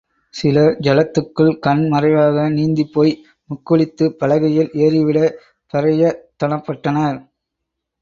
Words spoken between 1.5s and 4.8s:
கண் மறைவாக நீந்திப்போய் முக்குளித்துப் பலகையில்